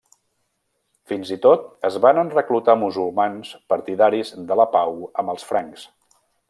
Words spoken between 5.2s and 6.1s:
amb els francs.